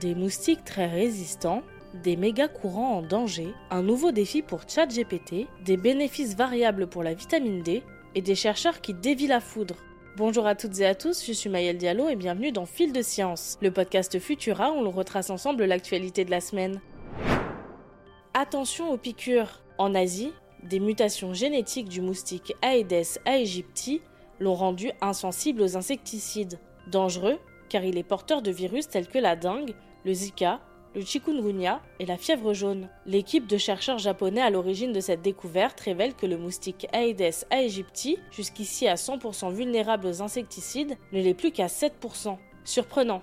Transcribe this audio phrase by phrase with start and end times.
[0.00, 1.62] Des moustiques très résistants,
[2.04, 7.14] des méga courants en danger, un nouveau défi pour ChatGPT, des bénéfices variables pour la
[7.14, 7.82] vitamine D
[8.14, 9.74] et des chercheurs qui dévient la foudre.
[10.16, 13.02] Bonjour à toutes et à tous, je suis Maëlle Diallo et bienvenue dans Fil de
[13.02, 16.80] Science, le podcast Futura où l'on retrace ensemble l'actualité de la semaine.
[18.34, 19.62] Attention aux piqûres.
[19.78, 24.00] En Asie, des mutations génétiques du moustique Aedes aegypti
[24.38, 26.60] l'ont rendu insensible aux insecticides.
[26.86, 27.38] Dangereux,
[27.68, 29.74] car il est porteur de virus tels que la dengue,
[30.08, 30.58] le Zika,
[30.94, 32.88] le chikungunya et la fièvre jaune.
[33.04, 38.16] L'équipe de chercheurs japonais à l'origine de cette découverte révèle que le moustique Aedes aegypti,
[38.30, 42.38] jusqu'ici à 100% vulnérable aux insecticides, ne l'est plus qu'à 7%.
[42.64, 43.20] Surprenant.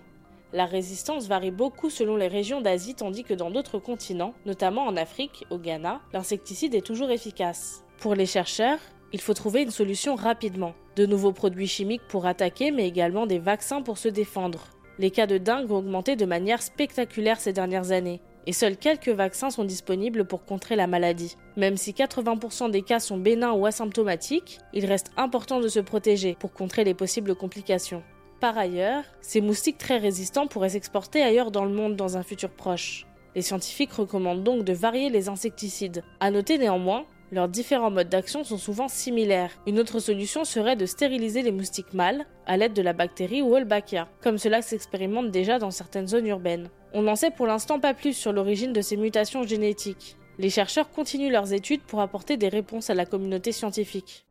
[0.54, 4.96] La résistance varie beaucoup selon les régions d'Asie tandis que dans d'autres continents, notamment en
[4.96, 7.84] Afrique, au Ghana, l'insecticide est toujours efficace.
[7.98, 8.80] Pour les chercheurs,
[9.12, 10.76] il faut trouver une solution rapidement.
[10.96, 14.75] De nouveaux produits chimiques pour attaquer, mais également des vaccins pour se défendre.
[14.98, 19.10] Les cas de dengue ont augmenté de manière spectaculaire ces dernières années, et seuls quelques
[19.10, 21.36] vaccins sont disponibles pour contrer la maladie.
[21.58, 26.38] Même si 80% des cas sont bénins ou asymptomatiques, il reste important de se protéger
[26.40, 28.04] pour contrer les possibles complications.
[28.40, 32.50] Par ailleurs, ces moustiques très résistants pourraient s'exporter ailleurs dans le monde dans un futur
[32.50, 33.06] proche.
[33.36, 36.04] Les scientifiques recommandent donc de varier les insecticides.
[36.22, 39.52] À noter néanmoins leurs différents modes d'action sont souvent similaires.
[39.66, 44.08] Une autre solution serait de stériliser les moustiques mâles à l'aide de la bactérie Wolbachia,
[44.22, 46.70] comme cela s'expérimente déjà dans certaines zones urbaines.
[46.94, 50.18] On n'en sait pour l'instant pas plus sur l'origine de ces mutations génétiques.
[50.38, 54.26] Les chercheurs continuent leurs études pour apporter des réponses à la communauté scientifique.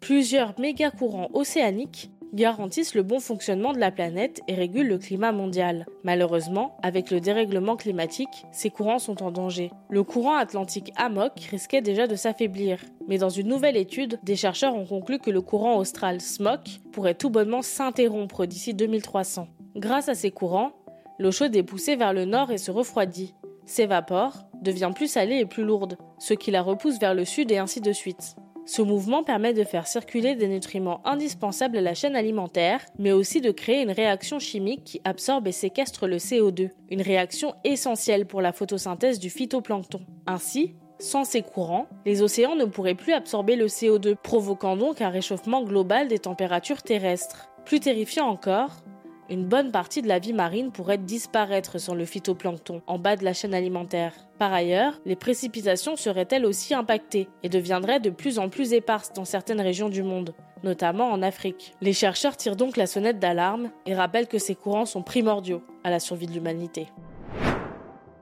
[0.00, 5.32] Plusieurs méga courants océaniques garantissent le bon fonctionnement de la planète et régulent le climat
[5.32, 5.86] mondial.
[6.04, 9.70] Malheureusement, avec le dérèglement climatique, ces courants sont en danger.
[9.88, 14.74] Le courant atlantique Amok risquait déjà de s'affaiblir, mais dans une nouvelle étude, des chercheurs
[14.74, 19.48] ont conclu que le courant austral Smok pourrait tout bonnement s'interrompre d'ici 2300.
[19.76, 20.72] Grâce à ces courants,
[21.18, 23.34] l'eau chaude est poussée vers le nord et se refroidit,
[23.66, 27.58] s'évapore, devient plus salée et plus lourde, ce qui la repousse vers le sud et
[27.58, 28.36] ainsi de suite.
[28.70, 33.40] Ce mouvement permet de faire circuler des nutriments indispensables à la chaîne alimentaire, mais aussi
[33.40, 38.40] de créer une réaction chimique qui absorbe et séquestre le CO2, une réaction essentielle pour
[38.40, 40.02] la photosynthèse du phytoplancton.
[40.28, 45.08] Ainsi, sans ces courants, les océans ne pourraient plus absorber le CO2, provoquant donc un
[45.08, 47.50] réchauffement global des températures terrestres.
[47.64, 48.84] Plus terrifiant encore,
[49.30, 53.24] une bonne partie de la vie marine pourrait disparaître sans le phytoplancton en bas de
[53.24, 54.12] la chaîne alimentaire.
[54.38, 59.12] Par ailleurs, les précipitations seraient elles aussi impactées et deviendraient de plus en plus éparses
[59.12, 61.74] dans certaines régions du monde, notamment en Afrique.
[61.80, 65.90] Les chercheurs tirent donc la sonnette d'alarme et rappellent que ces courants sont primordiaux à
[65.90, 66.88] la survie de l'humanité.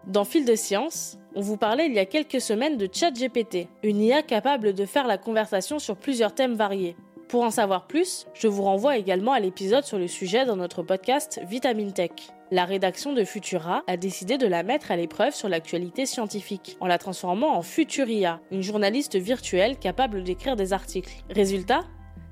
[0.07, 4.01] Dans Fil de Science, on vous parlait il y a quelques semaines de ChatGPT, une
[4.01, 6.97] IA capable de faire la conversation sur plusieurs thèmes variés.
[7.29, 10.83] Pour en savoir plus, je vous renvoie également à l'épisode sur le sujet dans notre
[10.83, 12.11] podcast Vitamine Tech.
[12.51, 16.87] La rédaction de Futura a décidé de la mettre à l'épreuve sur l'actualité scientifique, en
[16.87, 21.13] la transformant en Futuria, une journaliste virtuelle capable d'écrire des articles.
[21.29, 21.85] Résultat?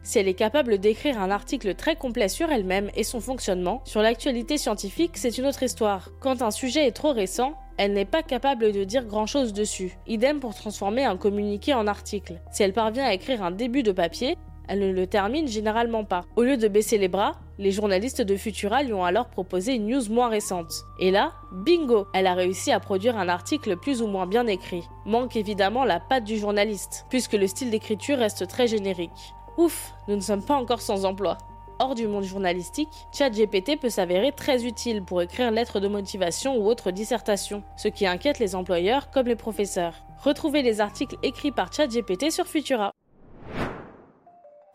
[0.03, 4.01] Si elle est capable d'écrire un article très complet sur elle-même et son fonctionnement, sur
[4.01, 6.09] l'actualité scientifique, c'est une autre histoire.
[6.21, 9.99] Quand un sujet est trop récent, elle n'est pas capable de dire grand-chose dessus.
[10.07, 12.41] Idem pour transformer un communiqué en article.
[12.51, 16.25] Si elle parvient à écrire un début de papier, elle ne le termine généralement pas.
[16.37, 19.87] Au lieu de baisser les bras, les journalistes de Futura lui ont alors proposé une
[19.87, 20.84] news moins récente.
[20.99, 24.84] Et là, bingo Elle a réussi à produire un article plus ou moins bien écrit.
[25.04, 29.34] Manque évidemment la patte du journaliste, puisque le style d'écriture reste très générique.
[29.56, 31.38] Ouf, nous ne sommes pas encore sans emploi.
[31.78, 36.66] Hors du monde journalistique, ChatGPT peut s'avérer très utile pour écrire lettres de motivation ou
[36.66, 39.94] autres dissertations, ce qui inquiète les employeurs comme les professeurs.
[40.22, 42.96] Retrouvez les articles écrits par ChatGPT sur Futura.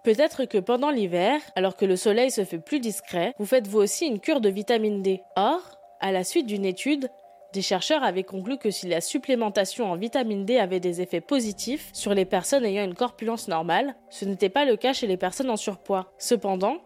[0.04, 3.80] Peut-être que pendant l'hiver, alors que le soleil se fait plus discret, vous faites vous
[3.80, 5.22] aussi une cure de vitamine D.
[5.36, 5.60] Or,
[6.00, 7.10] à la suite d'une étude,
[7.54, 11.90] des chercheurs avaient conclu que si la supplémentation en vitamine D avait des effets positifs
[11.94, 15.50] sur les personnes ayant une corpulence normale, ce n'était pas le cas chez les personnes
[15.50, 16.12] en surpoids.
[16.18, 16.78] Cependant,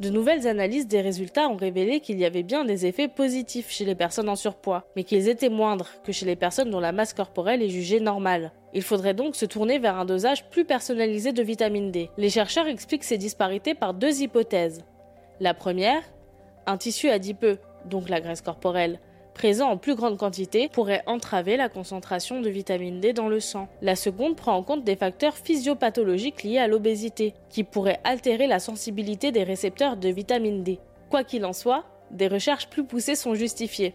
[0.00, 3.84] de nouvelles analyses des résultats ont révélé qu'il y avait bien des effets positifs chez
[3.84, 7.14] les personnes en surpoids, mais qu'ils étaient moindres que chez les personnes dont la masse
[7.14, 8.52] corporelle est jugée normale.
[8.74, 12.10] Il faudrait donc se tourner vers un dosage plus personnalisé de vitamine D.
[12.16, 14.84] Les chercheurs expliquent ces disparités par deux hypothèses.
[15.40, 16.02] La première,
[16.66, 19.00] un tissu adipeux, donc la graisse corporelle,
[19.38, 23.68] présent en plus grande quantité pourrait entraver la concentration de vitamine D dans le sang.
[23.82, 28.58] La seconde prend en compte des facteurs physiopathologiques liés à l'obésité, qui pourraient altérer la
[28.58, 30.80] sensibilité des récepteurs de vitamine D.
[31.08, 33.94] Quoi qu'il en soit, des recherches plus poussées sont justifiées.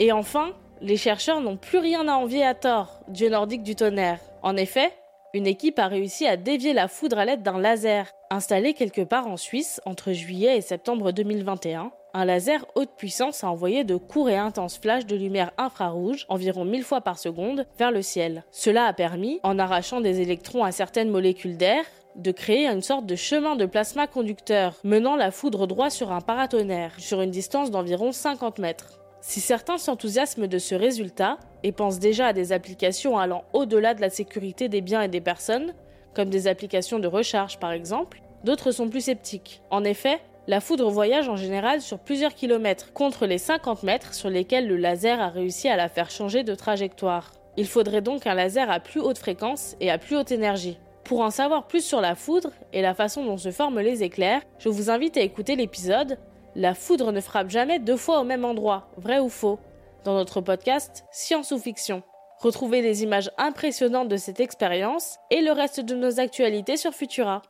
[0.00, 0.52] Et enfin,
[0.82, 4.20] les chercheurs n'ont plus rien à envier à tort, dieu nordique du tonnerre.
[4.42, 4.92] En effet,
[5.32, 8.12] une équipe a réussi à dévier la foudre à l'aide d'un laser.
[8.28, 13.50] Installé quelque part en Suisse entre juillet et septembre 2021, un laser haute puissance a
[13.50, 17.90] envoyé de courts et intenses flashs de lumière infrarouge, environ 1000 fois par seconde, vers
[17.90, 18.44] le ciel.
[18.50, 21.84] Cela a permis, en arrachant des électrons à certaines molécules d'air,
[22.16, 26.20] de créer une sorte de chemin de plasma conducteur, menant la foudre droit sur un
[26.20, 29.00] paratonnerre, sur une distance d'environ 50 mètres.
[29.20, 34.00] Si certains s'enthousiasment de ce résultat et pensent déjà à des applications allant au-delà de
[34.00, 35.74] la sécurité des biens et des personnes,
[36.14, 39.62] comme des applications de recharge par exemple, d'autres sont plus sceptiques.
[39.70, 44.28] En effet, la foudre voyage en général sur plusieurs kilomètres, contre les 50 mètres sur
[44.28, 47.30] lesquels le laser a réussi à la faire changer de trajectoire.
[47.56, 50.80] Il faudrait donc un laser à plus haute fréquence et à plus haute énergie.
[51.04, 54.42] Pour en savoir plus sur la foudre et la façon dont se forment les éclairs,
[54.58, 56.18] je vous invite à écouter l'épisode
[56.56, 59.60] La foudre ne frappe jamais deux fois au même endroit, vrai ou faux
[60.02, 62.02] dans notre podcast Science ou Fiction.
[62.40, 67.42] Retrouvez des images impressionnantes de cette expérience et le reste de nos actualités sur Futura.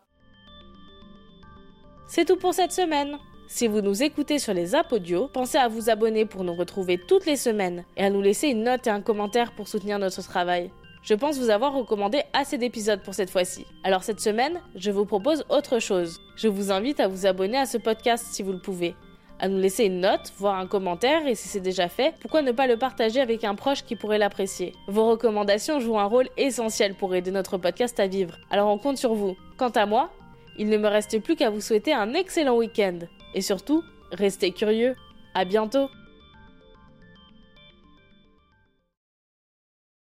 [2.12, 3.18] C'est tout pour cette semaine.
[3.46, 6.98] Si vous nous écoutez sur les apps audio, pensez à vous abonner pour nous retrouver
[6.98, 10.20] toutes les semaines et à nous laisser une note et un commentaire pour soutenir notre
[10.24, 10.72] travail.
[11.04, 13.64] Je pense vous avoir recommandé assez d'épisodes pour cette fois-ci.
[13.84, 16.18] Alors cette semaine, je vous propose autre chose.
[16.34, 18.96] Je vous invite à vous abonner à ce podcast si vous le pouvez,
[19.38, 22.50] à nous laisser une note, voire un commentaire, et si c'est déjà fait, pourquoi ne
[22.50, 24.74] pas le partager avec un proche qui pourrait l'apprécier?
[24.88, 28.98] Vos recommandations jouent un rôle essentiel pour aider notre podcast à vivre, alors on compte
[28.98, 29.36] sur vous.
[29.56, 30.10] Quant à moi,
[30.58, 32.98] il ne me reste plus qu'à vous souhaiter un excellent week-end.
[33.34, 33.82] Et surtout,
[34.12, 34.96] restez curieux.
[35.34, 35.88] À bientôt